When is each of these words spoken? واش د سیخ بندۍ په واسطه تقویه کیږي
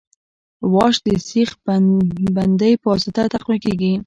واش 0.73 0.95
د 1.05 1.07
سیخ 1.29 1.49
بندۍ 2.35 2.73
په 2.81 2.87
واسطه 2.91 3.23
تقویه 3.33 3.59
کیږي 3.65 3.93